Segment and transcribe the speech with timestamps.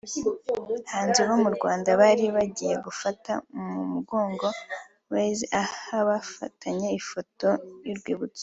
[0.57, 3.31] Abahanzi bo mu Rwanda bari bagiye gufata
[3.71, 4.47] mu mugongo
[5.11, 7.47] Weasel aha bafatanye ifoto
[7.87, 8.39] y'urwibutso